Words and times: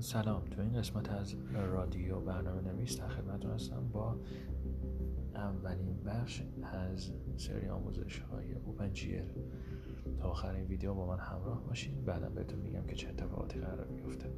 سلام 0.00 0.44
تو 0.44 0.60
این 0.60 0.72
قسمت 0.72 1.10
از 1.10 1.36
رادیو 1.54 2.20
برنامه 2.20 2.60
نویس 2.60 3.00
در 3.00 3.08
خدمتتون 3.08 3.50
هستم 3.50 3.88
با 3.88 4.16
اولین 5.34 6.02
بخش 6.04 6.42
از 6.62 7.12
سری 7.36 7.68
آموزش 7.68 8.18
های 8.18 8.52
اوپن 8.52 8.92
جیل 8.92 9.24
تا 10.18 10.28
آخرین 10.28 10.64
ویدیو 10.64 10.94
با 10.94 11.06
من 11.06 11.18
همراه 11.18 11.64
باشید 11.64 12.04
بعدا 12.04 12.28
بهتون 12.28 12.58
میگم 12.58 12.86
که 12.86 12.96
چه 12.96 13.08
اتفاقاتی 13.08 13.60
قرار 13.60 13.86
میفته 13.86 14.30